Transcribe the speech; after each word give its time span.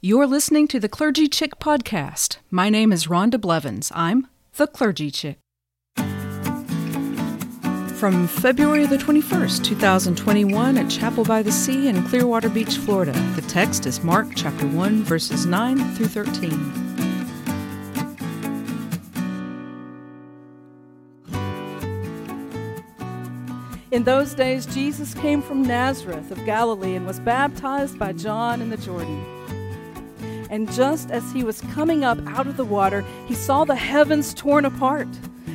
You're 0.00 0.28
listening 0.28 0.68
to 0.68 0.78
the 0.78 0.88
Clergy 0.88 1.26
Chick 1.26 1.58
podcast. 1.58 2.36
My 2.52 2.70
name 2.70 2.92
is 2.92 3.08
Rhonda 3.08 3.40
Blevins. 3.40 3.90
I'm 3.92 4.28
the 4.54 4.68
Clergy 4.68 5.10
Chick. 5.10 5.38
From 7.96 8.28
February 8.28 8.86
the 8.86 8.96
21st, 8.96 9.64
2021, 9.64 10.78
at 10.78 10.88
Chapel 10.88 11.24
by 11.24 11.42
the 11.42 11.50
Sea 11.50 11.88
in 11.88 12.04
Clearwater 12.04 12.48
Beach, 12.48 12.76
Florida, 12.76 13.10
the 13.34 13.42
text 13.42 13.86
is 13.86 14.04
Mark 14.04 14.28
chapter 14.36 14.68
1, 14.68 15.02
verses 15.02 15.46
9 15.46 15.96
through 15.96 16.06
13. 16.06 16.52
In 23.90 24.04
those 24.04 24.32
days, 24.32 24.64
Jesus 24.66 25.12
came 25.14 25.42
from 25.42 25.62
Nazareth 25.62 26.30
of 26.30 26.46
Galilee 26.46 26.94
and 26.94 27.04
was 27.04 27.18
baptized 27.18 27.98
by 27.98 28.12
John 28.12 28.62
in 28.62 28.70
the 28.70 28.76
Jordan. 28.76 29.37
And 30.50 30.70
just 30.72 31.10
as 31.10 31.30
he 31.32 31.44
was 31.44 31.60
coming 31.72 32.04
up 32.04 32.18
out 32.26 32.46
of 32.46 32.56
the 32.56 32.64
water, 32.64 33.04
he 33.26 33.34
saw 33.34 33.64
the 33.64 33.76
heavens 33.76 34.32
torn 34.32 34.64
apart 34.64 35.08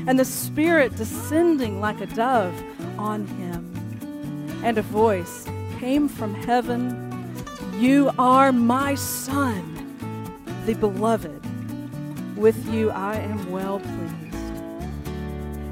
and 0.08 0.20
the 0.20 0.26
Spirit 0.26 0.96
descending 0.96 1.80
like 1.80 2.02
a 2.02 2.06
dove 2.08 2.54
on 2.98 3.26
him. 3.26 4.62
And 4.64 4.78
a 4.78 4.82
voice 4.82 5.46
came 5.80 6.08
from 6.08 6.34
heaven 6.34 7.10
You 7.80 8.12
are 8.20 8.52
my 8.52 8.96
Son, 8.96 9.96
the 10.66 10.74
beloved. 10.74 11.42
With 12.38 12.68
you 12.74 12.90
I 12.92 13.16
am 13.16 13.52
well 13.52 13.80
pleased. 13.80 14.36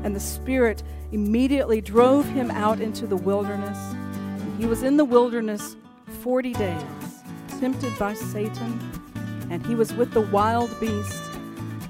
And 0.03 0.15
the 0.15 0.19
Spirit 0.19 0.83
immediately 1.11 1.81
drove 1.81 2.25
him 2.29 2.49
out 2.51 2.79
into 2.79 3.05
the 3.05 3.17
wilderness. 3.17 3.77
He 4.57 4.65
was 4.65 4.83
in 4.83 4.97
the 4.97 5.05
wilderness 5.05 5.75
40 6.21 6.53
days, 6.53 6.83
tempted 7.59 7.97
by 7.99 8.13
Satan, 8.13 8.79
and 9.51 9.65
he 9.65 9.75
was 9.75 9.93
with 9.93 10.11
the 10.11 10.21
wild 10.21 10.71
beasts, 10.79 11.29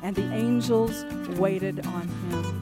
and 0.02 0.16
the 0.16 0.34
angels 0.34 1.06
waited 1.38 1.86
on 1.86 2.08
him. 2.08 2.61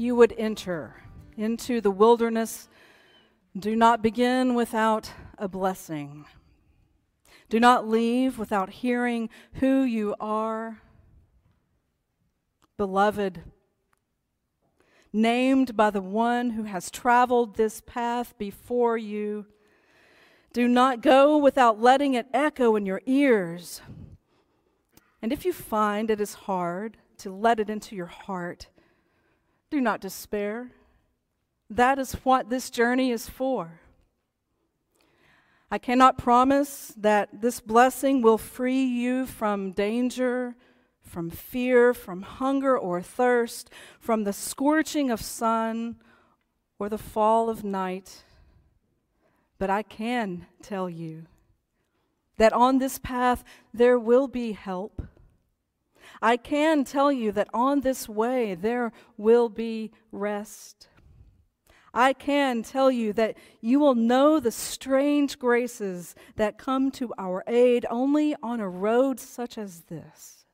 You 0.00 0.16
would 0.16 0.34
enter 0.38 0.96
into 1.36 1.78
the 1.78 1.90
wilderness, 1.90 2.70
do 3.58 3.76
not 3.76 4.02
begin 4.02 4.54
without 4.54 5.12
a 5.36 5.46
blessing. 5.46 6.24
Do 7.50 7.60
not 7.60 7.86
leave 7.86 8.38
without 8.38 8.70
hearing 8.70 9.28
who 9.54 9.82
you 9.82 10.14
are. 10.18 10.80
Beloved, 12.78 13.42
named 15.12 15.76
by 15.76 15.90
the 15.90 16.00
one 16.00 16.50
who 16.50 16.62
has 16.62 16.90
traveled 16.90 17.56
this 17.56 17.82
path 17.82 18.32
before 18.38 18.96
you, 18.96 19.44
do 20.54 20.66
not 20.66 21.02
go 21.02 21.36
without 21.36 21.78
letting 21.78 22.14
it 22.14 22.26
echo 22.32 22.74
in 22.74 22.86
your 22.86 23.02
ears. 23.04 23.82
And 25.20 25.30
if 25.30 25.44
you 25.44 25.52
find 25.52 26.10
it 26.10 26.22
is 26.22 26.32
hard 26.32 26.96
to 27.18 27.30
let 27.30 27.60
it 27.60 27.68
into 27.68 27.94
your 27.94 28.06
heart, 28.06 28.68
do 29.70 29.80
not 29.80 30.00
despair. 30.00 30.72
That 31.68 31.98
is 31.98 32.14
what 32.24 32.50
this 32.50 32.70
journey 32.70 33.12
is 33.12 33.28
for. 33.28 33.80
I 35.70 35.78
cannot 35.78 36.18
promise 36.18 36.92
that 36.96 37.40
this 37.40 37.60
blessing 37.60 38.22
will 38.22 38.38
free 38.38 38.82
you 38.82 39.24
from 39.24 39.70
danger, 39.70 40.56
from 41.00 41.30
fear, 41.30 41.94
from 41.94 42.22
hunger 42.22 42.76
or 42.76 43.00
thirst, 43.00 43.70
from 44.00 44.24
the 44.24 44.32
scorching 44.32 45.12
of 45.12 45.20
sun 45.20 45.96
or 46.80 46.88
the 46.88 46.98
fall 46.98 47.48
of 47.48 47.62
night. 47.62 48.24
But 49.58 49.70
I 49.70 49.84
can 49.84 50.46
tell 50.60 50.90
you 50.90 51.26
that 52.36 52.52
on 52.52 52.78
this 52.78 52.98
path 52.98 53.44
there 53.72 53.98
will 53.98 54.26
be 54.26 54.52
help 54.52 55.02
I 56.22 56.36
can 56.36 56.84
tell 56.84 57.10
you 57.10 57.32
that 57.32 57.48
on 57.54 57.80
this 57.80 58.08
way 58.08 58.54
there 58.54 58.92
will 59.16 59.48
be 59.48 59.92
rest. 60.12 60.88
I 61.92 62.12
can 62.12 62.62
tell 62.62 62.90
you 62.90 63.12
that 63.14 63.36
you 63.60 63.80
will 63.80 63.96
know 63.96 64.38
the 64.38 64.52
strange 64.52 65.38
graces 65.38 66.14
that 66.36 66.58
come 66.58 66.90
to 66.92 67.12
our 67.18 67.42
aid 67.46 67.84
only 67.90 68.36
on 68.42 68.60
a 68.60 68.68
road 68.68 69.18
such 69.18 69.58
as 69.58 69.82
this, 69.82 70.44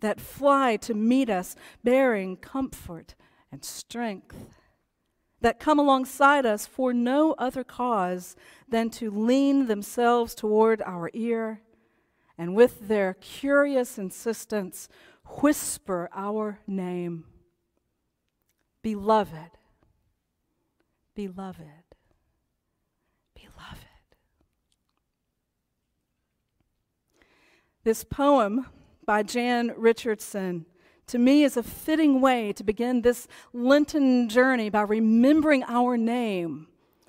that 0.00 0.20
fly 0.20 0.76
to 0.76 0.94
meet 0.94 1.28
us 1.28 1.56
bearing 1.82 2.36
comfort 2.36 3.16
and 3.50 3.64
strength, 3.64 4.60
that 5.40 5.58
come 5.58 5.80
alongside 5.80 6.46
us 6.46 6.66
for 6.66 6.92
no 6.92 7.32
other 7.38 7.64
cause 7.64 8.36
than 8.68 8.90
to 8.90 9.10
lean 9.10 9.66
themselves 9.66 10.34
toward 10.34 10.80
our 10.82 11.10
ear 11.12 11.62
and 12.38 12.54
with 12.54 12.88
their 12.88 13.14
curious 13.14 13.98
insistence, 13.98 14.88
whisper 15.42 16.08
our 16.14 16.60
name. 16.66 17.24
Beloved, 18.80 19.50
beloved, 21.14 21.84
beloved. 23.34 23.84
This 27.82 28.04
poem 28.04 28.66
by 29.04 29.22
Jan 29.24 29.72
Richardson 29.76 30.64
to 31.08 31.18
me 31.18 31.42
is 31.42 31.56
a 31.56 31.62
fitting 31.62 32.20
way 32.20 32.52
to 32.52 32.62
begin 32.62 33.00
this 33.02 33.26
Lenten 33.52 34.28
journey 34.28 34.68
by 34.68 34.82
remembering 34.82 35.64
our 35.64 35.96
name, 35.96 36.68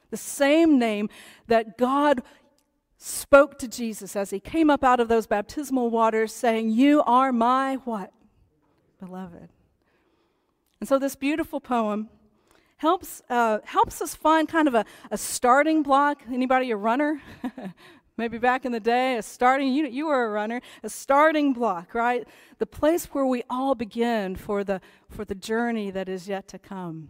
the 0.09 0.17
same 0.17 0.79
name 0.79 1.09
that 1.47 1.78
God 1.78 2.23
spoke 2.99 3.57
to 3.57 3.67
Jesus 3.67 4.15
as 4.15 4.29
he 4.29 4.39
came 4.39 4.69
up 4.69 4.83
out 4.83 4.99
of 4.99 5.07
those 5.07 5.25
baptismal 5.25 5.89
waters, 5.89 6.33
saying, 6.33 6.69
You 6.69 7.01
are 7.03 7.31
my 7.31 7.75
what? 7.85 8.11
Beloved. 8.99 9.49
And 10.79 10.87
so 10.87 10.99
this 10.99 11.15
beautiful 11.15 11.59
poem 11.59 12.09
helps, 12.77 13.21
uh, 13.29 13.59
helps 13.63 14.01
us 14.01 14.15
find 14.15 14.47
kind 14.47 14.67
of 14.67 14.75
a, 14.75 14.85
a 15.09 15.17
starting 15.17 15.81
block. 15.81 16.21
Anybody 16.31 16.71
a 16.71 16.77
runner? 16.77 17.21
Maybe 18.17 18.37
back 18.37 18.65
in 18.65 18.73
the 18.73 18.81
day, 18.81 19.16
a 19.16 19.23
starting, 19.23 19.73
you, 19.73 19.87
you 19.87 20.07
were 20.07 20.25
a 20.25 20.29
runner, 20.29 20.59
a 20.83 20.89
starting 20.89 21.53
block, 21.53 21.93
right? 21.93 22.27
The 22.57 22.66
place 22.66 23.05
where 23.05 23.25
we 23.25 23.43
all 23.49 23.75
begin 23.75 24.35
for 24.35 24.66
the, 24.66 24.81
for 25.09 25.23
the 25.23 25.35
journey 25.35 25.89
that 25.91 26.09
is 26.09 26.27
yet 26.27 26.49
to 26.49 26.59
come. 26.59 27.07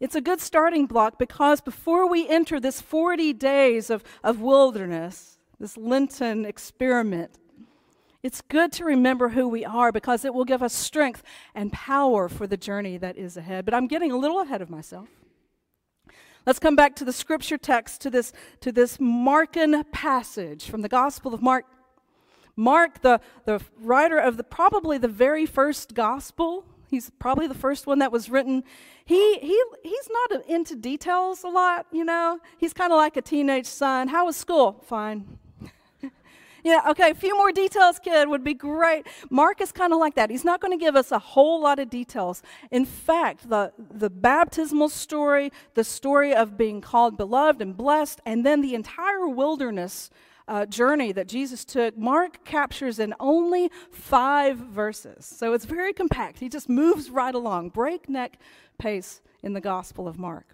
It's 0.00 0.14
a 0.14 0.20
good 0.22 0.40
starting 0.40 0.86
block 0.86 1.18
because 1.18 1.60
before 1.60 2.08
we 2.08 2.26
enter 2.26 2.58
this 2.58 2.80
40 2.80 3.34
days 3.34 3.90
of, 3.90 4.02
of 4.24 4.40
wilderness, 4.40 5.38
this 5.58 5.76
Lenten 5.76 6.46
experiment, 6.46 7.38
it's 8.22 8.40
good 8.40 8.72
to 8.72 8.84
remember 8.84 9.30
who 9.30 9.46
we 9.46 9.64
are 9.64 9.92
because 9.92 10.24
it 10.24 10.32
will 10.32 10.46
give 10.46 10.62
us 10.62 10.72
strength 10.72 11.22
and 11.54 11.70
power 11.70 12.28
for 12.30 12.46
the 12.46 12.56
journey 12.56 12.96
that 12.96 13.18
is 13.18 13.36
ahead. 13.36 13.66
But 13.66 13.74
I'm 13.74 13.86
getting 13.86 14.10
a 14.10 14.16
little 14.16 14.40
ahead 14.40 14.62
of 14.62 14.70
myself. 14.70 15.08
Let's 16.46 16.58
come 16.58 16.76
back 16.76 16.96
to 16.96 17.04
the 17.04 17.12
scripture 17.12 17.58
text, 17.58 18.00
to 18.00 18.10
this, 18.10 18.32
to 18.60 18.72
this 18.72 18.96
Markan 18.96 19.84
passage 19.92 20.64
from 20.64 20.80
the 20.80 20.88
Gospel 20.88 21.34
of 21.34 21.42
Mark. 21.42 21.66
Mark, 22.56 23.02
the, 23.02 23.20
the 23.44 23.60
writer 23.78 24.18
of 24.18 24.38
the 24.38 24.44
probably 24.44 24.96
the 24.96 25.08
very 25.08 25.44
first 25.44 25.94
gospel, 25.94 26.64
he's 26.90 27.10
probably 27.18 27.46
the 27.46 27.54
first 27.54 27.86
one 27.86 28.00
that 28.00 28.12
was 28.12 28.28
written 28.28 28.64
he, 29.10 29.38
he, 29.40 29.60
he's 29.82 30.08
not 30.08 30.46
into 30.46 30.76
details 30.76 31.42
a 31.42 31.48
lot, 31.48 31.86
you 31.90 32.04
know. 32.04 32.38
He's 32.58 32.72
kind 32.72 32.92
of 32.92 32.96
like 32.96 33.16
a 33.16 33.22
teenage 33.22 33.66
son. 33.66 34.06
How 34.06 34.26
was 34.26 34.36
school? 34.36 34.84
Fine. 34.86 35.26
yeah, 36.62 36.82
okay, 36.90 37.10
a 37.10 37.14
few 37.16 37.36
more 37.36 37.50
details, 37.50 37.98
kid, 37.98 38.28
would 38.28 38.44
be 38.44 38.54
great. 38.54 39.08
Mark 39.28 39.60
is 39.60 39.72
kind 39.72 39.92
of 39.92 39.98
like 39.98 40.14
that. 40.14 40.30
He's 40.30 40.44
not 40.44 40.60
going 40.60 40.78
to 40.78 40.80
give 40.80 40.94
us 40.94 41.10
a 41.10 41.18
whole 41.18 41.60
lot 41.60 41.80
of 41.80 41.90
details. 41.90 42.40
In 42.70 42.84
fact, 42.84 43.48
the, 43.48 43.72
the 43.78 44.10
baptismal 44.10 44.90
story, 44.90 45.50
the 45.74 45.82
story 45.82 46.32
of 46.32 46.56
being 46.56 46.80
called 46.80 47.16
beloved 47.16 47.60
and 47.60 47.76
blessed, 47.76 48.20
and 48.24 48.46
then 48.46 48.60
the 48.60 48.76
entire 48.76 49.26
wilderness 49.26 50.08
uh, 50.50 50.66
journey 50.66 51.12
that 51.12 51.28
Jesus 51.28 51.64
took, 51.64 51.96
Mark 51.96 52.44
captures 52.44 52.98
in 52.98 53.14
only 53.20 53.70
five 53.92 54.56
verses. 54.56 55.24
So 55.24 55.52
it's 55.52 55.64
very 55.64 55.92
compact. 55.92 56.40
He 56.40 56.48
just 56.48 56.68
moves 56.68 57.08
right 57.08 57.34
along, 57.34 57.70
breakneck 57.70 58.38
pace 58.76 59.20
in 59.42 59.52
the 59.52 59.60
Gospel 59.60 60.08
of 60.08 60.18
Mark. 60.18 60.48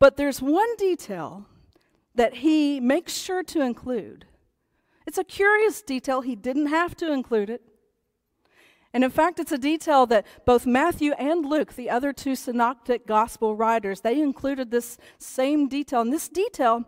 But 0.00 0.16
there's 0.16 0.42
one 0.42 0.74
detail 0.76 1.46
that 2.16 2.36
he 2.36 2.80
makes 2.80 3.14
sure 3.14 3.44
to 3.44 3.60
include. 3.60 4.26
It's 5.06 5.18
a 5.18 5.24
curious 5.24 5.80
detail. 5.80 6.22
He 6.22 6.34
didn't 6.34 6.66
have 6.66 6.96
to 6.96 7.12
include 7.12 7.48
it. 7.48 7.62
And 8.92 9.04
in 9.04 9.10
fact, 9.10 9.38
it's 9.38 9.52
a 9.52 9.58
detail 9.58 10.06
that 10.06 10.26
both 10.46 10.66
Matthew 10.66 11.12
and 11.12 11.44
Luke, 11.44 11.74
the 11.74 11.90
other 11.90 12.12
two 12.12 12.34
synoptic 12.34 13.06
gospel 13.06 13.54
writers, 13.54 14.00
they 14.00 14.20
included 14.20 14.70
this 14.70 14.98
same 15.18 15.68
detail. 15.68 16.00
And 16.00 16.12
this 16.12 16.28
detail 16.28 16.86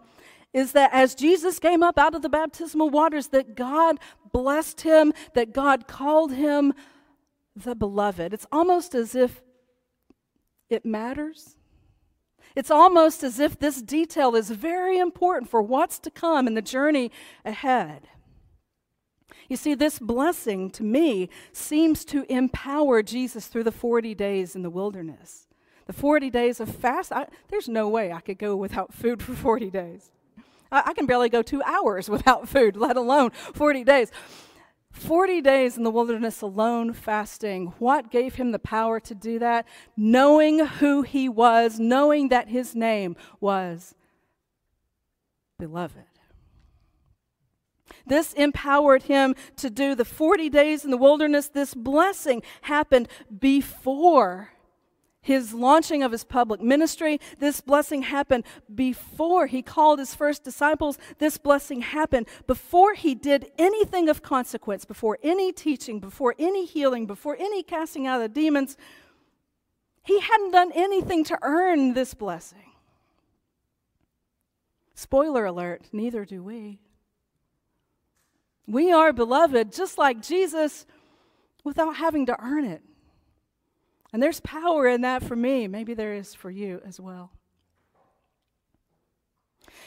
is 0.53 0.73
that 0.73 0.91
as 0.93 1.15
Jesus 1.15 1.59
came 1.59 1.83
up 1.83 1.99
out 1.99 2.15
of 2.15 2.23
the 2.23 2.29
baptismal 2.29 2.91
waters, 2.91 3.29
that 3.29 3.55
God 3.55 3.99
blessed 4.33 4.81
him, 4.81 5.13
that 5.35 5.53
God 5.53 5.87
called 5.87 6.33
him 6.33 6.73
the 7.55 7.75
beloved. 7.75 8.33
It's 8.33 8.47
almost 8.51 8.95
as 8.95 9.15
if 9.15 9.43
it 10.71 10.85
matters. 10.85 11.57
It's 12.57 12.71
almost 12.71 13.23
as 13.23 13.39
if 13.39 13.59
this 13.59 13.83
detail 13.83 14.35
is 14.35 14.51
very 14.51 14.99
important 14.99 15.51
for 15.51 15.63
what's 15.63 15.99
to 16.01 16.11
come 16.11 16.47
in 16.47 16.55
the 16.55 16.63
journey 16.63 17.11
ahead. 17.45 18.09
You 19.49 19.57
see, 19.57 19.75
this 19.75 19.99
blessing 19.99 20.71
to 20.73 20.83
me 20.83 21.31
seems 21.53 22.05
to 22.07 22.31
empower 22.31 23.03
Jesus 23.03 23.47
through 23.47 23.65
the 23.65 23.73
40 23.73 24.15
days 24.15 24.55
in 24.55 24.63
the 24.63 24.71
wilderness. 24.71 25.47
The 25.87 25.93
40 25.95 26.29
days 26.29 26.61
of 26.61 26.69
fast, 26.69 27.13
I, 27.13 27.27
there's 27.49 27.69
no 27.69 27.89
way 27.89 28.13
I 28.13 28.21
could 28.21 28.39
go 28.39 28.57
without 28.57 28.93
food 28.93 29.23
for 29.23 29.35
40 29.35 29.71
days. 29.71 30.11
I, 30.71 30.93
can 30.93 31.07
barely 31.07 31.29
go 31.29 31.43
two 31.43 31.63
hours 31.63 32.09
without 32.11 32.49
food, 32.49 32.77
let 32.77 32.97
alone 32.97 33.31
40 33.31 33.85
days. 33.85 34.11
40 34.91 35.41
days 35.43 35.77
in 35.77 35.85
the 35.85 35.91
wilderness 35.91 36.41
alone, 36.41 36.93
fasting. 36.93 37.73
What 37.79 38.11
gave 38.11 38.35
him 38.35 38.53
the 38.53 38.59
power 38.59 38.99
to 39.01 39.15
do 39.15 39.39
that? 39.39 39.67
Knowing 39.97 40.59
who 40.59 41.03
he 41.03 41.29
was, 41.29 41.79
knowing 41.79 42.29
that 42.29 42.49
his 42.49 42.75
name 42.75 43.17
was 43.41 43.95
beloved. 45.59 46.05
This 48.07 48.33
empowered 48.33 49.05
him 49.05 49.35
to 49.57 49.71
do 49.71 49.95
the 49.95 50.05
40 50.05 50.49
days 50.49 50.85
in 50.85 50.91
the 50.91 50.97
wilderness. 50.97 51.49
This 51.49 51.75
blessing 51.75 52.43
happened 52.63 53.09
before 53.39 54.53
his 55.21 55.53
launching 55.53 56.03
of 56.03 56.13
his 56.13 56.25
public 56.25 56.61
ministry. 56.61 57.21
This 57.39 57.61
blessing 57.61 58.03
happened 58.03 58.45
before 58.75 59.47
he 59.47 59.63
called 59.63 59.99
his 59.99 60.15
first 60.15 60.45
disciples. 60.45 60.99
This 61.19 61.39
blessing 61.39 61.83
happened 61.83 62.27
before 62.47 62.95
he 62.95 63.15
did 63.15 63.51
anything 63.59 64.09
of 64.09 64.23
consequence, 64.23 64.85
before 64.85 65.19
any 65.23 65.53
teaching, 65.53 66.01
before 66.01 66.35
any 66.39 66.65
healing, 66.65 67.07
before 67.07 67.37
any 67.39 67.63
casting 67.63 68.07
out 68.07 68.23
of 68.23 68.33
demons. 68.33 68.77
He 70.05 70.21
hadn't 70.21 70.53
done 70.53 70.73
anything 70.75 71.25
to 71.25 71.39
earn 71.43 71.93
this 71.95 72.15
blessing. 72.15 72.73
Spoiler 74.95 75.45
alert, 75.45 75.83
neither 75.93 76.25
do 76.25 76.43
we. 76.43 76.81
We 78.67 78.91
are 78.93 79.13
beloved 79.13 79.73
just 79.73 79.97
like 79.99 80.23
Jesus 80.23 80.87
without 81.65 81.97
having 81.97 82.27
to 82.27 82.37
earn 82.41 82.65
it. 82.65 82.83
And 84.13 84.23
there's 84.23 84.41
power 84.41 84.87
in 84.87 85.03
that 85.03 85.23
for 85.23 85.37
me. 85.37 85.69
Maybe 85.69 85.95
there 85.95 86.15
is 86.15 86.35
for 86.35 86.51
you 86.51 86.81
as 86.85 86.99
well. 86.99 87.33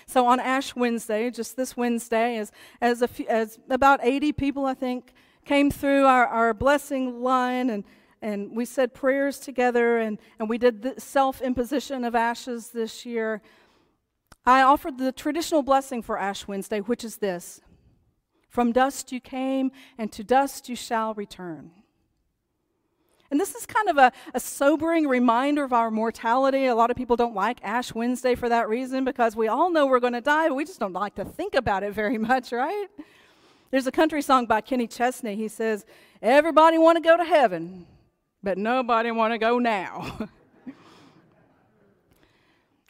So 0.06 0.28
on 0.28 0.40
Ash 0.40 0.76
Wednesday, 0.76 1.30
just 1.32 1.56
this 1.56 1.76
Wednesday, 1.76 2.38
as, 2.38 2.52
as, 2.82 3.02
a 3.02 3.08
few, 3.08 3.28
as 3.28 3.60
about 3.70 4.00
80 4.04 4.34
people, 4.34 4.66
I 4.66 4.74
think, 4.74 5.14
came 5.46 5.72
through 5.72 6.06
our, 6.06 6.28
our 6.28 6.54
blessing 6.54 7.22
line 7.22 7.70
and, 7.70 7.84
and 8.22 8.56
we 8.56 8.66
said 8.66 8.94
prayers 8.94 9.40
together 9.40 9.98
and, 9.98 10.20
and 10.40 10.50
we 10.50 10.58
did 10.58 10.82
the 10.82 11.00
self 11.00 11.42
imposition 11.42 12.04
of 12.04 12.14
ashes 12.14 12.70
this 12.70 13.06
year. 13.06 13.42
I 14.46 14.62
offered 14.62 14.98
the 14.98 15.12
traditional 15.12 15.64
blessing 15.64 16.02
for 16.02 16.18
Ash 16.18 16.48
Wednesday, 16.48 16.80
which 16.80 17.04
is 17.04 17.18
this 17.18 17.62
from 18.50 18.74
dust 18.74 19.14
you 19.14 19.22
came, 19.22 19.72
and 19.98 20.12
to 20.12 20.26
dust 20.26 20.68
you 20.68 20.76
shall 20.76 21.14
return. 21.14 21.72
And 23.32 23.40
this 23.40 23.56
is 23.56 23.66
kind 23.66 23.88
of 23.88 23.98
a, 23.98 24.12
a, 24.34 24.40
sobering 24.42 25.08
reminder 25.08 25.64
of 25.64 25.72
our 25.72 25.90
mortality. 25.90 26.66
A 26.66 26.76
lot 26.76 26.92
of 26.92 26.98
people 26.98 27.16
don't 27.16 27.34
like 27.34 27.60
Ash 27.64 27.96
Wednesday 27.96 28.36
for 28.36 28.50
that 28.50 28.68
reason 28.68 29.06
because 29.06 29.38
we 29.38 29.48
all 29.48 29.72
know 29.72 29.88
we're 29.88 30.02
going 30.02 30.14
to 30.14 30.22
die, 30.22 30.50
but 30.50 30.56
we 30.56 30.66
just 30.66 30.82
don't 30.82 30.92
like 30.92 31.16
to 31.16 31.24
think 31.24 31.56
about 31.56 31.82
it 31.82 31.94
very 31.94 32.18
much, 32.30 32.52
right? 32.52 32.88
There's 33.72 33.88
a 33.88 33.92
country 33.92 34.22
song 34.22 34.48
by 34.48 34.60
Kenny 34.60 34.86
Chesney. 34.86 35.38
He 35.38 35.48
says, 35.48 35.86
Everybody 36.22 36.78
want 36.78 36.98
to 36.98 37.02
go 37.02 37.16
to 37.16 37.24
heaven, 37.24 37.88
but 38.44 38.58
nobody 38.58 39.12
want 39.12 39.34
to 39.34 39.38
go 39.38 39.60
now. 39.60 40.30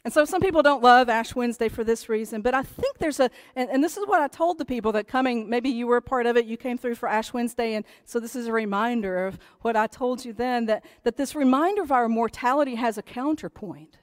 And 0.04 0.12
so 0.12 0.24
some 0.24 0.40
people 0.40 0.62
don't 0.62 0.82
love 0.82 1.08
Ash 1.08 1.32
Wednesday 1.34 1.68
for 1.68 1.84
this 1.84 2.08
reason, 2.08 2.42
but 2.42 2.54
I 2.54 2.62
think 2.64 2.98
there's 2.98 3.20
a, 3.20 3.30
and, 3.54 3.70
and, 3.70 3.84
this 3.84 3.96
is 3.96 4.04
what 4.06 4.20
I 4.20 4.26
told 4.26 4.58
the 4.58 4.64
people 4.64 4.90
that 4.92 5.06
coming, 5.06 5.48
maybe 5.48 5.68
you 5.68 5.86
were 5.86 5.98
a 5.98 6.02
part 6.02 6.26
of 6.26 6.36
it, 6.36 6.44
you 6.44 6.56
came 6.56 6.76
through 6.76 6.96
for 6.96 7.08
Ash 7.08 7.32
Wednesday, 7.32 7.74
and 7.74 7.84
so 8.04 8.18
this 8.18 8.34
is 8.34 8.48
a 8.48 8.52
reminder 8.52 9.26
of 9.26 9.38
what 9.60 9.76
I 9.76 9.86
told 9.86 10.24
you 10.24 10.32
then, 10.32 10.66
that, 10.66 10.84
that 11.04 11.16
this 11.16 11.36
reminder 11.36 11.82
of 11.82 11.92
our 11.92 12.08
mortality 12.08 12.74
has 12.74 12.98
a 12.98 13.02
counterpoint. 13.02 13.98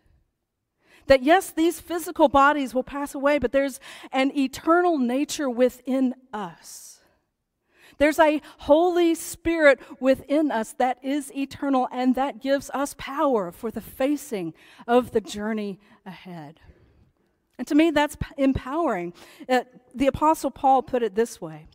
That 1.07 1.21
yes, 1.21 1.51
these 1.51 1.81
physical 1.81 2.29
bodies 2.29 2.73
will 2.73 2.83
pass 2.83 3.13
away, 3.13 3.37
but 3.37 3.51
there's 3.51 3.81
an 4.13 4.31
eternal 4.37 4.97
nature 4.97 5.49
within 5.49 6.15
us 6.31 6.98
there's 7.97 8.19
a 8.19 8.41
Holy 8.59 9.15
Spirit 9.15 9.80
within 10.00 10.51
us 10.51 10.74
that 10.74 11.03
is 11.03 11.33
eternal 11.36 11.88
and 11.91 12.15
that 12.15 12.41
gives 12.41 12.69
us 12.71 12.95
power 12.97 13.51
for 13.51 13.71
the 13.71 13.81
facing 13.81 14.53
of 14.88 15.12
the 15.12 15.21
journey 15.21 15.80
ahead. 16.06 16.59
And 17.57 17.68
to 17.68 17.75
me, 17.75 17.91
that's 17.91 18.15
empowering. 18.38 19.13
Uh, 19.47 19.62
the 19.94 20.07
Apostle 20.07 20.51
Paul 20.51 20.81
put 20.81 21.03
it 21.03 21.15
this 21.15 21.41
way 21.41 21.68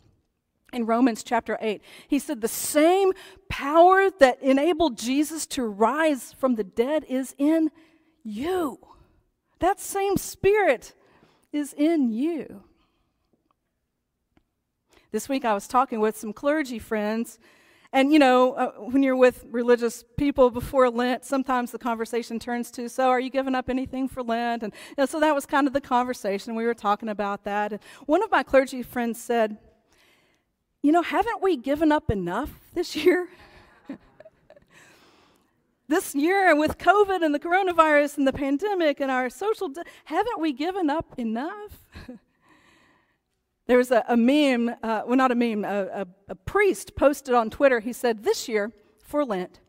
in 0.73 0.87
Romans 0.87 1.23
chapter 1.23 1.57
8. 1.61 1.83
He 2.09 2.19
said, 2.19 2.41
The 2.41 2.49
same 2.49 3.13
power 3.49 4.11
that 4.19 4.43
enabled 4.43 4.99
Jesus 4.99 5.47
to 5.49 5.65
rise 5.65 6.33
from 6.33 6.57
the 6.57 6.65
dead 6.65 7.05
is 7.09 7.35
in 7.39 7.71
you. 8.23 8.79
That 9.61 9.81
same 9.81 10.17
spirit 10.17 10.95
is 11.53 11.73
in 11.73 12.11
you. 12.11 12.65
This 15.15 15.29
week 15.29 15.45
I 15.45 15.55
was 15.55 15.69
talking 15.69 16.01
with 16.01 16.17
some 16.17 16.33
clergy 16.33 16.81
friends. 16.81 17.39
And 17.93 18.13
you 18.13 18.19
know, 18.19 18.55
uh, 18.55 18.73
when 18.73 19.05
you're 19.05 19.15
with 19.15 19.45
religious 19.49 20.05
people 20.17 20.51
before 20.51 20.91
Lent, 20.91 21.25
sometimes 21.25 21.71
the 21.71 21.79
conversation 21.79 22.41
turns 22.41 22.69
to, 22.73 22.89
"So, 22.89 23.11
are 23.11 23.21
you 23.21 23.31
giving 23.31 23.55
up 23.55 23.71
anything 23.71 24.09
for 24.09 24.25
Lent?" 24.25 24.65
And 24.65 24.73
you 24.89 24.95
know, 24.99 25.07
so 25.07 25.21
that 25.21 25.33
was 25.33 25.47
kind 25.47 25.69
of 25.69 25.73
the 25.73 25.81
conversation. 25.81 26.57
We 26.57 26.67
were 26.67 26.75
talking 26.75 27.09
about 27.09 27.45
that. 27.45 27.73
And 27.73 27.81
one 28.07 28.25
of 28.25 28.33
my 28.33 28.43
clergy 28.43 28.83
friends 28.83 29.23
said, 29.23 29.57
"You 30.83 30.91
know, 30.91 31.03
haven't 31.03 31.41
we 31.41 31.59
given 31.59 31.93
up 31.93 32.11
enough 32.11 32.51
this 32.73 32.97
year?" 32.97 33.29
this 35.87 36.17
year, 36.17 36.57
with 36.57 36.77
COVID 36.77 37.25
and 37.25 37.33
the 37.33 37.39
coronavirus 37.39 38.19
and 38.19 38.27
the 38.27 38.33
pandemic 38.33 38.99
and 38.99 39.13
our 39.13 39.31
social, 39.31 39.69
di- 39.69 39.85
haven't 40.07 40.41
we 40.41 40.53
given 40.53 40.91
up 40.91 41.17
enough? 41.17 41.84
There 43.67 43.79
was 43.79 43.91
a, 43.91 44.05
a 44.09 44.17
meme, 44.17 44.75
uh, 44.83 45.03
well, 45.07 45.17
not 45.17 45.33
a 45.33 45.35
meme, 45.35 45.65
a, 45.65 45.87
a, 45.87 46.07
a 46.29 46.35
priest 46.35 46.97
posted 46.97 47.35
on 47.35 47.49
Twitter. 47.51 47.81
He 47.81 47.93
said, 47.93 48.25
This 48.25 48.49
year 48.49 48.73
for 49.03 49.25
Lent, 49.25 49.61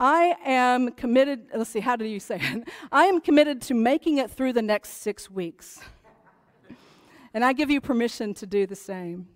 I 0.00 0.34
am 0.44 0.90
committed, 0.92 1.46
let's 1.54 1.70
see, 1.70 1.80
how 1.80 1.94
do 1.94 2.04
you 2.04 2.18
say 2.18 2.40
it? 2.40 2.68
I 2.92 3.04
am 3.04 3.20
committed 3.20 3.60
to 3.62 3.74
making 3.74 4.18
it 4.18 4.30
through 4.30 4.54
the 4.54 4.62
next 4.62 5.02
six 5.02 5.30
weeks. 5.30 5.80
and 7.34 7.44
I 7.44 7.52
give 7.52 7.70
you 7.70 7.80
permission 7.80 8.34
to 8.34 8.46
do 8.46 8.66
the 8.66 8.74
same. 8.74 9.28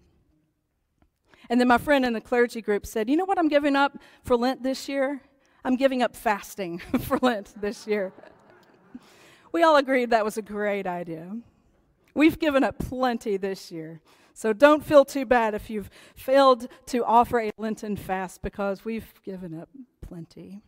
And 1.49 1.61
then 1.61 1.69
my 1.69 1.79
friend 1.79 2.05
in 2.05 2.15
the 2.15 2.21
clergy 2.21 2.61
group 2.61 2.87
said, 2.87 3.09
You 3.09 3.17
know 3.17 3.25
what 3.25 3.39
I'm 3.39 3.49
giving 3.49 3.77
up 3.77 3.99
for 4.25 4.37
Lent 4.37 4.63
this 4.63 4.89
year? 4.89 5.21
I'm 5.65 5.77
giving 5.77 6.03
up 6.03 6.17
fasting 6.17 6.79
for 7.01 7.19
Lent 7.23 7.61
this 7.61 7.87
year. 7.87 8.13
we 9.53 9.63
all 9.63 9.77
agreed 9.77 10.11
that 10.11 10.25
was 10.25 10.39
a 10.39 10.43
great 10.43 10.87
idea. 10.87 11.37
We've 12.17 12.39
given 12.39 12.65
up 12.65 12.79
plenty 12.79 13.37
this 13.37 13.71
year. 13.71 14.01
So 14.33 14.55
don't 14.55 14.83
feel 14.83 15.05
too 15.05 15.27
bad 15.27 15.55
if 15.55 15.69
you've 15.69 15.91
failed 16.15 16.67
to 16.87 17.05
offer 17.05 17.41
a 17.41 17.51
Lenten 17.59 17.95
fast 17.95 18.41
because 18.41 18.87
we've 18.87 19.13
given 19.23 19.59
up 19.59 19.69
plenty. 20.01 20.63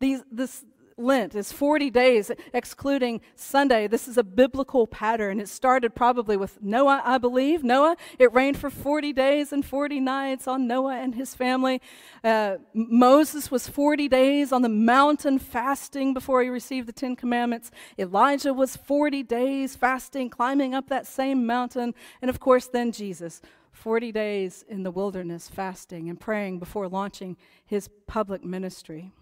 These, 0.00 0.22
this, 0.32 0.64
Lent 0.96 1.34
is 1.34 1.50
40 1.52 1.90
days, 1.90 2.30
excluding 2.52 3.20
Sunday. 3.34 3.86
This 3.86 4.06
is 4.06 4.16
a 4.16 4.22
biblical 4.22 4.86
pattern. 4.86 5.40
It 5.40 5.48
started 5.48 5.94
probably 5.94 6.36
with 6.36 6.62
Noah, 6.62 7.02
I 7.04 7.18
believe. 7.18 7.64
Noah, 7.64 7.96
it 8.18 8.32
rained 8.32 8.58
for 8.58 8.70
40 8.70 9.12
days 9.12 9.52
and 9.52 9.64
40 9.64 10.00
nights 10.00 10.46
on 10.46 10.66
Noah 10.66 10.96
and 10.96 11.14
his 11.14 11.34
family. 11.34 11.80
Uh, 12.22 12.56
Moses 12.72 13.50
was 13.50 13.68
40 13.68 14.08
days 14.08 14.52
on 14.52 14.62
the 14.62 14.68
mountain 14.68 15.38
fasting 15.38 16.14
before 16.14 16.42
he 16.42 16.48
received 16.48 16.86
the 16.86 16.92
Ten 16.92 17.16
Commandments. 17.16 17.70
Elijah 17.98 18.54
was 18.54 18.76
40 18.76 19.22
days 19.24 19.76
fasting, 19.76 20.30
climbing 20.30 20.74
up 20.74 20.88
that 20.88 21.06
same 21.06 21.46
mountain. 21.46 21.94
And 22.22 22.28
of 22.28 22.40
course, 22.40 22.66
then 22.66 22.92
Jesus. 22.92 23.40
40 23.72 24.12
days 24.12 24.64
in 24.68 24.84
the 24.84 24.90
wilderness 24.92 25.48
fasting 25.48 26.08
and 26.08 26.20
praying 26.20 26.60
before 26.60 26.88
launching 26.88 27.36
his 27.66 27.88
public 28.06 28.44
ministry. 28.44 29.12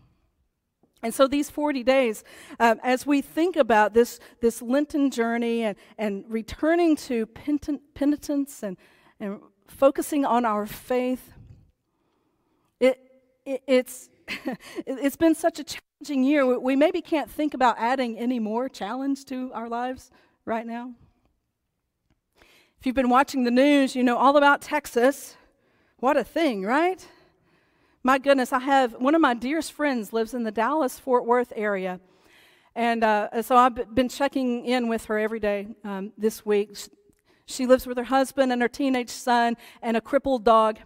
And 1.03 1.13
so, 1.13 1.27
these 1.27 1.51
40 1.51 1.83
days, 1.83 2.23
um, 2.61 2.79
as 2.83 3.05
we 3.05 3.23
think 3.23 3.57
about 3.57 3.93
this, 3.93 4.21
this 4.41 4.63
Lenten 4.63 5.11
journey 5.11 5.63
and, 5.63 5.77
and 5.99 6.25
returning 6.29 6.95
to 6.97 7.27
penitence 7.27 8.63
and, 8.63 8.77
and 9.19 9.41
focusing 9.67 10.25
on 10.25 10.45
our 10.45 10.65
faith, 10.65 11.33
it 12.79 13.01
it's, 13.45 14.11
it's 14.87 15.17
been 15.17 15.35
such 15.35 15.59
a 15.59 15.65
challenging 15.65 16.25
year. 16.25 16.59
We 16.59 16.77
maybe 16.77 17.01
can't 17.01 17.31
think 17.31 17.55
about 17.55 17.77
adding 17.79 18.19
any 18.19 18.39
more 18.39 18.69
challenge 18.69 19.25
to 19.27 19.51
our 19.53 19.69
lives 19.69 20.11
right 20.45 20.67
now. 20.67 20.93
If 22.79 22.87
you've 22.87 22.95
been 22.95 23.11
watching 23.11 23.45
the 23.45 23.51
news, 23.51 23.95
you 23.95 24.03
know 24.03 24.17
all 24.17 24.37
about 24.37 24.63
Texas. 24.63 25.37
What 25.99 26.17
a 26.17 26.25
thing, 26.25 26.63
right? 26.63 27.07
My 28.05 28.19
goodness, 28.19 28.53
I 28.53 28.59
have 28.59 28.95
one 28.95 29.15
of 29.15 29.21
my 29.21 29.33
dearest 29.33 29.73
friends 29.73 30.13
lives 30.13 30.35
in 30.35 30.43
the 30.43 30.51
Dallas 30.51 30.99
Fort 30.99 31.25
Worth 31.25 31.53
area. 31.55 32.01
And 32.75 33.05
uh, 33.05 33.43
so 33.43 33.57
I've 33.57 33.95
been 33.95 34.09
checking 34.09 34.65
in 34.65 34.89
with 34.89 35.05
her 35.05 35.21
every 35.21 35.39
day 35.39 35.69
um, 35.85 36.13
this 36.19 36.45
week. 36.45 36.77
She 37.47 37.65
lives 37.65 37.87
with 37.87 37.97
her 37.99 38.05
husband 38.05 38.51
and 38.51 38.61
her 38.61 38.67
teenage 38.67 39.09
son 39.09 39.57
and 39.83 39.97
a 39.97 40.01
crippled 40.01 40.43
dog. 40.43 40.81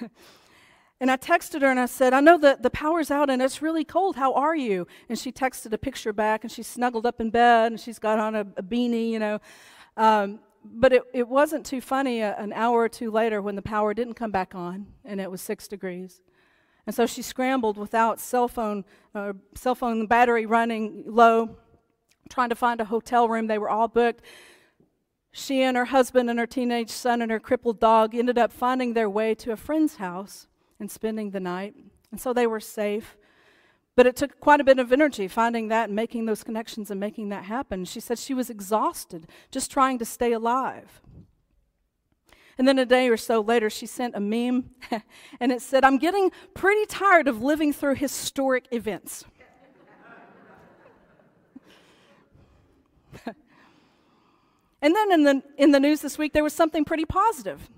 and 1.00 1.10
I 1.10 1.18
texted 1.18 1.60
her 1.60 1.70
and 1.70 1.78
I 1.78 1.84
said, 1.84 2.14
I 2.14 2.20
know 2.20 2.38
that 2.38 2.62
the 2.62 2.70
power's 2.70 3.10
out 3.10 3.28
and 3.28 3.42
it's 3.42 3.60
really 3.60 3.84
cold. 3.84 4.16
How 4.16 4.32
are 4.32 4.56
you? 4.56 4.86
And 5.10 5.18
she 5.18 5.32
texted 5.32 5.70
a 5.74 5.78
picture 5.78 6.14
back 6.14 6.44
and 6.44 6.50
she's 6.50 6.66
snuggled 6.66 7.04
up 7.04 7.20
in 7.20 7.28
bed 7.28 7.72
and 7.72 7.80
she's 7.80 7.98
got 7.98 8.18
on 8.18 8.34
a, 8.34 8.46
a 8.56 8.62
beanie, 8.62 9.10
you 9.10 9.18
know. 9.18 9.38
Um, 9.98 10.40
but 10.64 10.94
it, 10.94 11.02
it 11.12 11.28
wasn't 11.28 11.66
too 11.66 11.82
funny 11.82 12.22
uh, 12.22 12.42
an 12.42 12.54
hour 12.54 12.78
or 12.80 12.88
two 12.88 13.10
later 13.10 13.42
when 13.42 13.54
the 13.54 13.60
power 13.60 13.92
didn't 13.92 14.14
come 14.14 14.30
back 14.30 14.54
on 14.54 14.86
and 15.04 15.20
it 15.20 15.30
was 15.30 15.42
six 15.42 15.68
degrees. 15.68 16.22
And 16.86 16.94
so 16.94 17.06
she 17.06 17.22
scrambled 17.22 17.78
without 17.78 18.20
cell 18.20 18.48
phone, 18.48 18.84
uh, 19.14 19.32
cell 19.54 19.74
phone 19.74 20.06
battery 20.06 20.46
running 20.46 21.04
low, 21.06 21.56
trying 22.28 22.50
to 22.50 22.54
find 22.54 22.80
a 22.80 22.84
hotel 22.84 23.28
room. 23.28 23.46
They 23.46 23.58
were 23.58 23.70
all 23.70 23.88
booked. 23.88 24.22
She 25.32 25.62
and 25.62 25.76
her 25.76 25.86
husband 25.86 26.30
and 26.30 26.38
her 26.38 26.46
teenage 26.46 26.90
son 26.90 27.20
and 27.20 27.30
her 27.30 27.40
crippled 27.40 27.80
dog 27.80 28.14
ended 28.14 28.38
up 28.38 28.52
finding 28.52 28.92
their 28.92 29.10
way 29.10 29.34
to 29.36 29.52
a 29.52 29.56
friend's 29.56 29.96
house 29.96 30.46
and 30.78 30.90
spending 30.90 31.30
the 31.30 31.40
night. 31.40 31.74
And 32.10 32.20
so 32.20 32.32
they 32.32 32.46
were 32.46 32.60
safe. 32.60 33.16
But 33.96 34.06
it 34.06 34.16
took 34.16 34.40
quite 34.40 34.60
a 34.60 34.64
bit 34.64 34.78
of 34.78 34.92
energy 34.92 35.28
finding 35.28 35.68
that 35.68 35.88
and 35.88 35.96
making 35.96 36.26
those 36.26 36.44
connections 36.44 36.90
and 36.90 37.00
making 37.00 37.30
that 37.30 37.44
happen. 37.44 37.84
She 37.84 38.00
said 38.00 38.18
she 38.18 38.34
was 38.34 38.50
exhausted 38.50 39.26
just 39.50 39.70
trying 39.70 39.98
to 39.98 40.04
stay 40.04 40.32
alive. 40.32 41.00
And 42.56 42.68
then 42.68 42.78
a 42.78 42.86
day 42.86 43.08
or 43.08 43.16
so 43.16 43.40
later, 43.40 43.68
she 43.68 43.86
sent 43.86 44.14
a 44.14 44.20
meme, 44.20 44.70
and 45.40 45.50
it 45.50 45.60
said, 45.60 45.84
I'm 45.84 45.98
getting 45.98 46.30
pretty 46.54 46.86
tired 46.86 47.26
of 47.26 47.42
living 47.42 47.72
through 47.72 47.96
historic 47.96 48.66
events. 48.70 49.24
and 54.82 54.94
then 54.94 55.12
in 55.12 55.24
the, 55.24 55.42
in 55.58 55.72
the 55.72 55.80
news 55.80 56.00
this 56.00 56.16
week, 56.16 56.32
there 56.32 56.44
was 56.44 56.52
something 56.52 56.84
pretty 56.84 57.04
positive. 57.04 57.68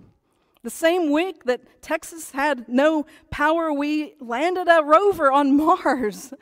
The 0.67 0.71
same 0.71 1.13
week 1.13 1.45
that 1.45 1.81
Texas 1.81 2.33
had 2.33 2.69
no 2.69 3.07
power, 3.31 3.73
we 3.73 4.15
landed 4.19 4.67
a 4.69 4.83
rover 4.83 5.31
on 5.31 5.57
Mars. 5.65 6.35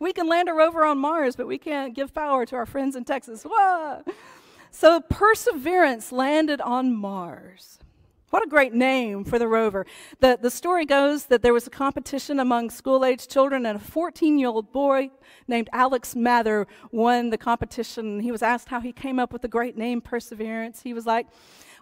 we 0.00 0.12
can 0.12 0.28
land 0.28 0.48
a 0.48 0.52
rover 0.52 0.84
on 0.84 0.98
Mars, 0.98 1.36
but 1.36 1.46
we 1.46 1.56
can't 1.56 1.94
give 1.94 2.12
power 2.12 2.44
to 2.46 2.56
our 2.56 2.66
friends 2.66 2.96
in 2.96 3.04
Texas. 3.04 3.44
Whoa! 3.44 4.02
So 4.74 5.00
Perseverance 5.00 6.10
landed 6.10 6.60
on 6.60 6.92
Mars. 6.92 7.78
What 8.30 8.44
a 8.44 8.48
great 8.48 8.74
name 8.74 9.22
for 9.22 9.38
the 9.38 9.46
rover. 9.46 9.86
The, 10.18 10.36
the 10.42 10.50
story 10.50 10.84
goes 10.84 11.26
that 11.26 11.42
there 11.42 11.52
was 11.52 11.68
a 11.68 11.70
competition 11.70 12.40
among 12.40 12.70
school 12.70 13.04
age 13.04 13.28
children, 13.28 13.66
and 13.66 13.76
a 13.76 13.80
14 13.80 14.36
year 14.36 14.48
old 14.48 14.72
boy 14.72 15.10
named 15.46 15.70
Alex 15.72 16.16
Mather 16.16 16.66
won 16.90 17.30
the 17.30 17.38
competition. 17.38 18.18
He 18.18 18.32
was 18.32 18.42
asked 18.42 18.68
how 18.68 18.80
he 18.80 18.90
came 18.92 19.20
up 19.20 19.32
with 19.32 19.42
the 19.42 19.48
great 19.48 19.78
name 19.78 20.00
Perseverance. 20.00 20.82
He 20.82 20.92
was 20.92 21.06
like, 21.06 21.28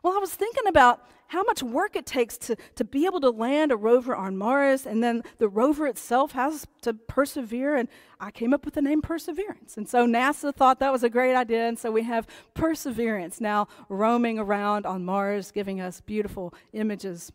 Well, 0.02 0.14
I 0.16 0.18
was 0.18 0.34
thinking 0.34 0.66
about 0.66 1.08
how 1.28 1.44
much 1.44 1.62
work 1.62 1.96
it 1.96 2.04
takes 2.04 2.36
to, 2.36 2.56
to 2.74 2.84
be 2.84 3.06
able 3.06 3.20
to 3.20 3.30
land 3.30 3.72
a 3.72 3.76
rover 3.76 4.14
on 4.14 4.36
Mars, 4.36 4.84
and 4.84 5.02
then 5.02 5.22
the 5.38 5.48
rover 5.48 5.86
itself 5.86 6.32
has 6.32 6.66
to 6.82 6.92
persevere. 6.92 7.76
And 7.76 7.88
I 8.20 8.30
came 8.30 8.52
up 8.52 8.64
with 8.64 8.74
the 8.74 8.82
name 8.82 9.00
Perseverance. 9.00 9.78
And 9.78 9.88
so 9.88 10.06
NASA 10.06 10.54
thought 10.54 10.78
that 10.80 10.92
was 10.92 11.02
a 11.02 11.08
great 11.08 11.34
idea, 11.34 11.66
and 11.66 11.78
so 11.78 11.90
we 11.90 12.02
have 12.02 12.26
Perseverance 12.52 13.40
now 13.40 13.68
roaming 13.88 14.38
around 14.38 14.84
on 14.84 15.04
Mars, 15.04 15.50
giving 15.52 15.80
us 15.80 16.02
beautiful 16.02 16.52
images 16.74 17.32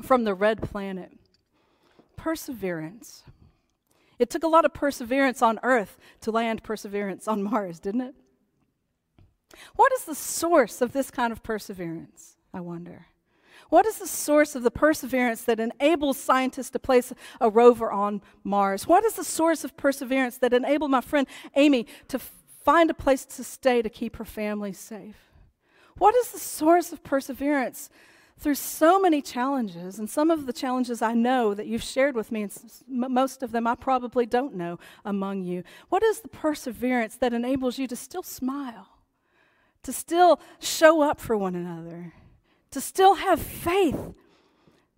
from 0.00 0.24
the 0.24 0.34
red 0.34 0.60
planet. 0.60 1.12
Perseverance. 2.16 3.22
It 4.18 4.30
took 4.30 4.42
a 4.42 4.48
lot 4.48 4.64
of 4.64 4.72
perseverance 4.74 5.42
on 5.42 5.60
Earth 5.62 5.98
to 6.22 6.30
land 6.30 6.62
Perseverance 6.62 7.28
on 7.28 7.42
Mars, 7.42 7.78
didn't 7.78 8.00
it? 8.00 8.14
What 9.76 9.92
is 9.92 10.04
the 10.04 10.14
source 10.14 10.80
of 10.80 10.92
this 10.92 11.10
kind 11.10 11.32
of 11.32 11.42
perseverance, 11.42 12.36
I 12.52 12.60
wonder? 12.60 13.06
What 13.68 13.86
is 13.86 13.98
the 13.98 14.06
source 14.06 14.54
of 14.54 14.64
the 14.64 14.70
perseverance 14.70 15.44
that 15.44 15.58
enables 15.58 16.18
scientists 16.18 16.68
to 16.70 16.78
place 16.78 17.12
a 17.40 17.48
rover 17.48 17.90
on 17.90 18.20
Mars? 18.44 18.86
What 18.86 19.02
is 19.04 19.14
the 19.14 19.24
source 19.24 19.64
of 19.64 19.76
perseverance 19.78 20.36
that 20.38 20.52
enabled 20.52 20.90
my 20.90 21.00
friend 21.00 21.26
Amy 21.56 21.86
to 22.08 22.18
find 22.18 22.90
a 22.90 22.94
place 22.94 23.24
to 23.24 23.42
stay 23.42 23.80
to 23.80 23.88
keep 23.88 24.16
her 24.16 24.26
family 24.26 24.74
safe? 24.74 25.16
What 25.96 26.14
is 26.16 26.32
the 26.32 26.38
source 26.38 26.92
of 26.92 27.02
perseverance 27.02 27.88
through 28.38 28.56
so 28.56 29.00
many 29.00 29.22
challenges? 29.22 29.98
And 29.98 30.10
some 30.10 30.30
of 30.30 30.44
the 30.44 30.52
challenges 30.52 31.00
I 31.00 31.14
know 31.14 31.54
that 31.54 31.66
you've 31.66 31.82
shared 31.82 32.14
with 32.14 32.30
me, 32.30 32.42
and 32.42 32.52
most 32.88 33.42
of 33.42 33.52
them 33.52 33.66
I 33.66 33.74
probably 33.74 34.26
don't 34.26 34.54
know 34.54 34.78
among 35.04 35.44
you. 35.44 35.64
What 35.88 36.02
is 36.02 36.20
the 36.20 36.28
perseverance 36.28 37.16
that 37.16 37.32
enables 37.32 37.78
you 37.78 37.86
to 37.86 37.96
still 37.96 38.22
smile, 38.22 38.88
to 39.82 39.92
still 39.92 40.40
show 40.58 41.02
up 41.02 41.20
for 41.20 41.36
one 41.36 41.54
another? 41.54 42.12
to 42.72 42.80
still 42.80 43.14
have 43.14 43.40
faith, 43.40 44.14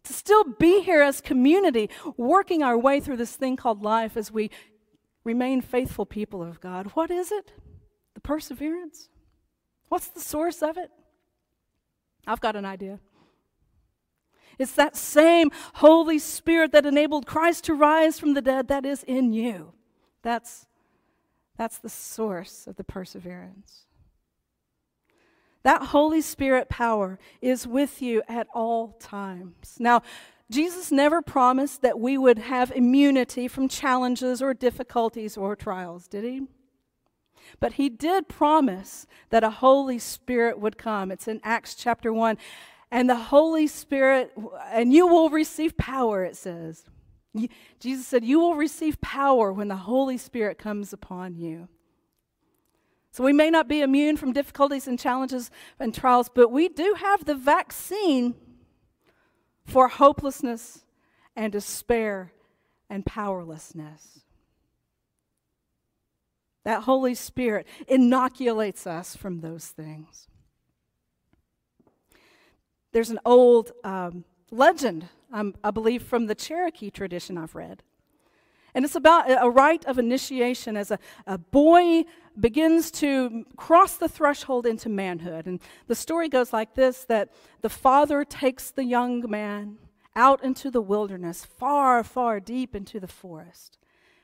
to 0.04 0.12
still 0.12 0.44
be 0.44 0.80
here 0.82 1.02
as 1.02 1.20
community, 1.20 1.90
working 2.16 2.62
our 2.62 2.78
way 2.78 3.00
through 3.00 3.18
this 3.18 3.36
thing 3.36 3.56
called 3.56 3.82
life 3.82 4.16
as 4.16 4.32
we 4.32 4.50
remain 5.24 5.60
faithful 5.60 6.06
people 6.06 6.42
of 6.42 6.60
God. 6.60 6.90
What 6.94 7.10
is 7.10 7.30
it? 7.30 7.52
The 8.14 8.20
perseverance? 8.20 9.08
What's 9.88 10.08
the 10.08 10.20
source 10.20 10.62
of 10.62 10.78
it? 10.78 10.90
I've 12.26 12.40
got 12.40 12.56
an 12.56 12.64
idea. 12.64 13.00
It's 14.58 14.72
that 14.74 14.96
same 14.96 15.50
Holy 15.74 16.20
Spirit 16.20 16.70
that 16.72 16.86
enabled 16.86 17.26
Christ 17.26 17.64
to 17.64 17.74
rise 17.74 18.20
from 18.20 18.34
the 18.34 18.42
dead 18.42 18.68
that 18.68 18.86
is 18.86 19.02
in 19.02 19.32
you. 19.32 19.72
That's, 20.22 20.66
that's 21.58 21.78
the 21.78 21.88
source 21.88 22.68
of 22.68 22.76
the 22.76 22.84
perseverance. 22.84 23.84
That 25.64 25.86
Holy 25.86 26.20
Spirit 26.20 26.68
power 26.68 27.18
is 27.40 27.66
with 27.66 28.00
you 28.00 28.22
at 28.28 28.46
all 28.54 28.96
times. 29.00 29.76
Now, 29.78 30.02
Jesus 30.50 30.92
never 30.92 31.22
promised 31.22 31.80
that 31.82 31.98
we 31.98 32.18
would 32.18 32.38
have 32.38 32.70
immunity 32.70 33.48
from 33.48 33.68
challenges 33.68 34.42
or 34.42 34.52
difficulties 34.54 35.36
or 35.36 35.56
trials, 35.56 36.06
did 36.06 36.22
he? 36.22 36.42
But 37.60 37.74
he 37.74 37.88
did 37.88 38.28
promise 38.28 39.06
that 39.30 39.42
a 39.42 39.50
Holy 39.50 39.98
Spirit 39.98 40.58
would 40.60 40.76
come. 40.76 41.10
It's 41.10 41.28
in 41.28 41.40
Acts 41.42 41.74
chapter 41.74 42.12
1. 42.12 42.36
And 42.90 43.08
the 43.08 43.16
Holy 43.16 43.66
Spirit, 43.66 44.32
and 44.70 44.92
you 44.92 45.06
will 45.06 45.30
receive 45.30 45.76
power, 45.76 46.24
it 46.24 46.36
says. 46.36 46.84
Jesus 47.80 48.06
said, 48.06 48.24
You 48.24 48.38
will 48.38 48.54
receive 48.54 49.00
power 49.00 49.52
when 49.52 49.68
the 49.68 49.76
Holy 49.76 50.18
Spirit 50.18 50.58
comes 50.58 50.92
upon 50.92 51.36
you. 51.36 51.68
So 53.14 53.22
we 53.22 53.32
may 53.32 53.48
not 53.48 53.68
be 53.68 53.80
immune 53.80 54.16
from 54.16 54.32
difficulties 54.32 54.88
and 54.88 54.98
challenges 54.98 55.48
and 55.78 55.94
trials, 55.94 56.28
but 56.28 56.50
we 56.50 56.68
do 56.68 56.96
have 56.98 57.24
the 57.24 57.36
vaccine 57.36 58.34
for 59.64 59.86
hopelessness 59.86 60.84
and 61.36 61.52
despair 61.52 62.32
and 62.90 63.06
powerlessness. 63.06 64.22
That 66.64 66.82
Holy 66.82 67.14
Spirit 67.14 67.68
inoculates 67.86 68.84
us 68.84 69.14
from 69.14 69.42
those 69.42 69.68
things. 69.68 70.26
There's 72.90 73.10
an 73.10 73.20
old 73.24 73.70
um, 73.84 74.24
legend, 74.50 75.06
um, 75.32 75.54
I 75.62 75.70
believe, 75.70 76.02
from 76.02 76.26
the 76.26 76.34
Cherokee 76.34 76.90
tradition 76.90 77.38
I've 77.38 77.54
read. 77.54 77.84
And 78.74 78.84
it's 78.84 78.96
about 78.96 79.30
a 79.30 79.48
rite 79.48 79.84
of 79.84 79.98
initiation 79.98 80.76
as 80.76 80.90
a, 80.90 80.98
a 81.26 81.38
boy 81.38 82.04
begins 82.38 82.90
to 82.90 83.44
cross 83.56 83.96
the 83.96 84.08
threshold 84.08 84.66
into 84.66 84.88
manhood. 84.88 85.46
And 85.46 85.60
the 85.86 85.94
story 85.94 86.28
goes 86.28 86.52
like 86.52 86.74
this 86.74 87.04
that 87.04 87.30
the 87.60 87.68
father 87.68 88.24
takes 88.24 88.70
the 88.70 88.84
young 88.84 89.28
man 89.30 89.78
out 90.16 90.42
into 90.42 90.70
the 90.70 90.80
wilderness, 90.80 91.44
far, 91.44 92.02
far 92.02 92.40
deep 92.40 92.74
into 92.74 92.98
the 92.98 93.08
forest. 93.08 93.78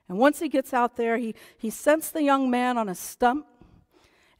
And 0.09 0.19
once 0.19 0.41
he 0.41 0.49
gets 0.49 0.75
out 0.75 0.97
there, 0.97 1.19
he, 1.19 1.35
he 1.57 1.71
sets 1.71 2.11
the 2.11 2.23
young 2.23 2.51
man 2.51 2.77
on 2.77 2.89
a 2.89 2.95
stump 2.95 3.47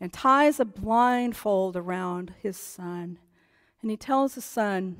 and 0.01 0.13
ties 0.13 0.59
a 0.59 0.65
blindfold 0.65 1.77
around 1.77 2.35
his 2.43 2.57
son. 2.57 3.19
And 3.81 3.91
he 3.91 3.97
tells 3.97 4.35
the 4.35 4.41
son, 4.41 4.97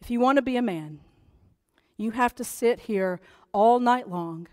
If 0.00 0.10
you 0.10 0.20
want 0.20 0.36
to 0.36 0.42
be 0.42 0.56
a 0.56 0.62
man, 0.62 1.00
you 1.96 2.12
have 2.12 2.34
to 2.36 2.44
sit 2.44 2.80
here 2.80 3.20
all 3.54 3.80
night 3.80 4.10
long 4.10 4.48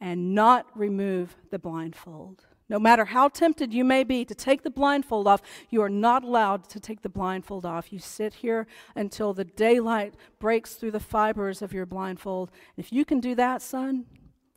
and 0.00 0.34
not 0.34 0.66
remove 0.76 1.34
the 1.50 1.58
blindfold. 1.58 2.46
No 2.68 2.78
matter 2.78 3.06
how 3.06 3.28
tempted 3.28 3.74
you 3.74 3.84
may 3.84 4.04
be 4.04 4.24
to 4.24 4.34
take 4.34 4.62
the 4.62 4.70
blindfold 4.70 5.26
off, 5.26 5.42
you 5.70 5.82
are 5.82 5.90
not 5.90 6.24
allowed 6.24 6.68
to 6.70 6.80
take 6.80 7.02
the 7.02 7.08
blindfold 7.08 7.66
off. 7.66 7.92
You 7.92 7.98
sit 7.98 8.34
here 8.34 8.66
until 8.94 9.34
the 9.34 9.44
daylight 9.44 10.14
breaks 10.38 10.74
through 10.74 10.92
the 10.92 11.00
fibers 11.00 11.60
of 11.60 11.72
your 11.72 11.86
blindfold. 11.86 12.50
If 12.76 12.92
you 12.92 13.04
can 13.04 13.20
do 13.20 13.34
that, 13.34 13.60
son, 13.60 14.06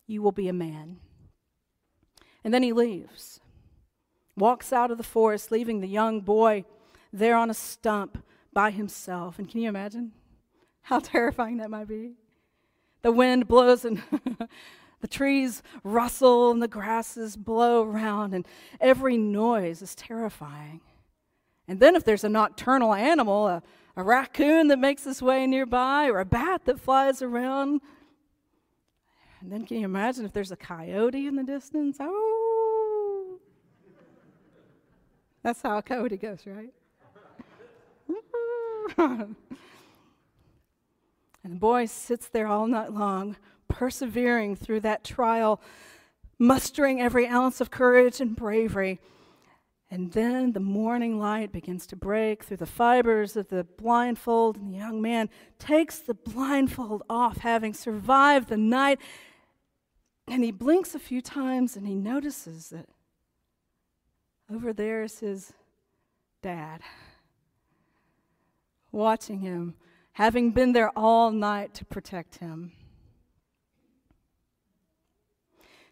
you 0.06 0.22
will 0.22 0.32
be 0.32 0.48
a 0.48 0.53
man. 0.53 0.98
And 2.44 2.53
then 2.53 2.63
he 2.63 2.72
leaves, 2.72 3.41
walks 4.38 4.72
out 4.72 4.91
of 4.91 4.98
the 4.98 5.03
forest, 5.03 5.51
leaving 5.51 5.82
the 5.82 5.88
young 5.88 6.22
boy 6.22 6.63
there 7.12 7.36
on 7.36 7.50
a 7.50 7.53
stump 7.53 8.24
by 8.53 8.72
himself. 8.72 9.38
And 9.38 9.50
can 9.50 9.60
you 9.60 9.67
imagine 9.67 10.13
how 10.84 11.00
terrifying 11.01 11.58
that 11.58 11.70
might 11.70 11.88
be? 11.88 12.13
The 13.01 13.12
wind 13.12 13.48
blows 13.48 13.86
and 13.86 14.01
the 15.01 15.08
trees 15.08 15.62
rustle 15.84 16.51
and 16.51 16.62
the 16.62 16.68
grasses 16.68 17.36
blow 17.36 17.84
around, 17.84 18.34
and 18.34 18.48
every 18.80 19.18
noise 19.18 19.82
is 19.82 19.96
terrifying. 19.96 20.82
And 21.68 21.80
then, 21.80 21.96
if 21.96 22.04
there's 22.04 22.24
a 22.24 22.30
nocturnal 22.30 22.94
animal, 22.94 23.48
a, 23.48 23.63
a 23.96 24.04
raccoon 24.04 24.70
that 24.70 24.80
makes 24.80 25.06
its 25.06 25.22
way 25.22 25.46
nearby, 25.46 26.08
or 26.08 26.20
a 26.20 26.25
bat 26.25 26.62
that 26.66 26.80
flies 26.80 27.22
around, 27.22 27.82
and 29.42 29.51
then 29.51 29.66
can 29.66 29.77
you 29.77 29.86
imagine 29.86 30.25
if 30.25 30.34
there's 30.34 30.51
a 30.51 30.56
coyote 30.56 31.27
in 31.27 31.36
the 31.36 31.44
distance? 31.44 31.98
Oh, 32.00 33.39
that's 35.44 35.62
how 35.62 35.77
a 35.77 35.82
coyote 35.82 36.18
goes, 36.18 36.44
right? 36.48 36.74
and 41.48 41.56
the 41.56 41.60
boy 41.60 41.86
sits 41.86 42.27
there 42.27 42.46
all 42.46 42.68
night 42.68 42.92
long, 42.92 43.38
persevering 43.70 44.58
through 44.58 44.82
that 44.82 45.06
trial, 45.06 45.62
mustering 46.38 47.00
every 47.00 47.25
ounce 47.25 47.62
of 47.62 47.72
courage 47.72 48.20
and 48.20 48.36
bravery. 48.36 49.00
And 49.89 50.12
then 50.12 50.51
the 50.51 50.60
morning 50.60 51.18
light 51.18 51.54
begins 51.54 51.88
to 51.88 51.96
break 51.96 52.44
through 52.44 52.58
the 52.58 52.66
fibers 52.66 53.38
of 53.38 53.48
the 53.48 53.63
blindfold, 53.63 54.58
and 54.58 54.74
the 54.74 54.77
young 54.77 55.01
man 55.01 55.30
takes 55.58 56.00
the 56.00 56.13
blindfold 56.13 57.04
off, 57.10 57.38
having 57.38 57.74
survived 57.74 58.50
the 58.50 58.58
night. 58.58 59.00
And 60.27 60.44
he 60.44 60.51
blinks 60.51 60.96
a 60.96 61.00
few 61.00 61.22
times 61.22 61.77
and 61.77 61.88
he 61.88 61.96
notices 61.96 62.72
that 62.72 62.89
over 64.54 64.74
there 64.74 65.04
is 65.04 65.20
his 65.20 65.54
dad 66.42 66.82
watching 68.92 69.39
him, 69.39 69.75
having 70.17 70.50
been 70.50 70.71
there 70.71 70.89
all 70.97 71.29
night 71.29 71.75
to 71.75 71.86
protect 71.86 72.38
him. 72.38 72.71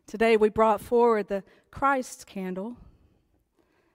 Today 0.08 0.36
we 0.36 0.50
brought 0.50 0.82
forward 0.82 1.28
the 1.28 1.44
Christ 1.70 2.26
candle, 2.26 2.76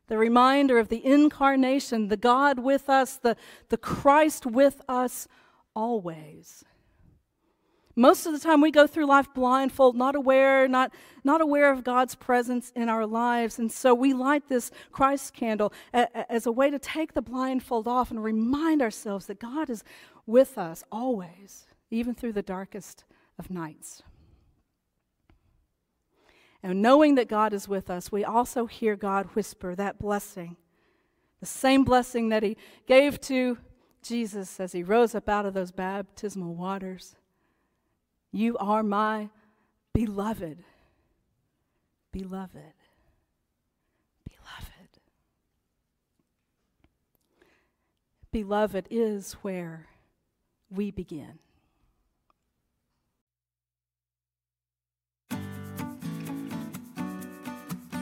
the 0.06 0.16
reminder 0.16 0.78
of 0.78 0.88
the 0.88 1.04
incarnation, 1.04 2.06
the 2.06 2.16
God 2.16 2.60
with 2.60 2.88
us, 2.88 3.16
the, 3.16 3.36
the 3.70 3.76
Christ 3.76 4.46
with 4.46 4.80
us 4.88 5.26
always. 5.74 6.62
Most 8.00 8.24
of 8.24 8.32
the 8.32 8.38
time 8.38 8.62
we 8.62 8.70
go 8.70 8.86
through 8.86 9.04
life 9.04 9.28
blindfold, 9.34 9.94
not 9.94 10.14
aware, 10.14 10.66
not, 10.66 10.90
not 11.22 11.42
aware 11.42 11.70
of 11.70 11.84
God's 11.84 12.14
presence 12.14 12.72
in 12.74 12.88
our 12.88 13.04
lives. 13.04 13.58
And 13.58 13.70
so 13.70 13.92
we 13.92 14.14
light 14.14 14.48
this 14.48 14.70
Christ 14.90 15.34
candle 15.34 15.70
as 15.92 16.46
a 16.46 16.50
way 16.50 16.70
to 16.70 16.78
take 16.78 17.12
the 17.12 17.20
blindfold 17.20 17.86
off 17.86 18.10
and 18.10 18.24
remind 18.24 18.80
ourselves 18.80 19.26
that 19.26 19.38
God 19.38 19.68
is 19.68 19.84
with 20.24 20.56
us 20.56 20.82
always, 20.90 21.66
even 21.90 22.14
through 22.14 22.32
the 22.32 22.40
darkest 22.40 23.04
of 23.38 23.50
nights. 23.50 24.02
And 26.62 26.80
knowing 26.80 27.16
that 27.16 27.28
God 27.28 27.52
is 27.52 27.68
with 27.68 27.90
us, 27.90 28.10
we 28.10 28.24
also 28.24 28.64
hear 28.64 28.96
God 28.96 29.26
whisper 29.34 29.74
that 29.74 29.98
blessing, 29.98 30.56
the 31.40 31.44
same 31.44 31.84
blessing 31.84 32.30
that 32.30 32.42
He 32.42 32.56
gave 32.86 33.20
to 33.22 33.58
Jesus 34.02 34.58
as 34.58 34.72
He 34.72 34.82
rose 34.82 35.14
up 35.14 35.28
out 35.28 35.44
of 35.44 35.52
those 35.52 35.70
baptismal 35.70 36.54
waters. 36.54 37.14
You 38.32 38.56
are 38.58 38.82
my 38.82 39.28
beloved. 39.92 40.62
Beloved. 42.12 42.74
Beloved. 44.28 45.00
Beloved 48.32 48.86
is 48.90 49.32
where 49.42 49.86
we 50.70 50.90
begin. 50.90 51.38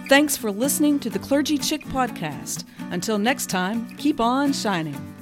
Thanks 0.09 0.39
for 0.39 0.51
listening 0.51 0.99
to 1.01 1.11
the 1.11 1.19
Clergy 1.19 1.59
Chick 1.59 1.85
podcast. 1.87 2.65
Until 2.91 3.19
next 3.19 3.51
time, 3.51 3.95
keep 3.97 4.21
on 4.21 4.55
shining. 4.55 5.18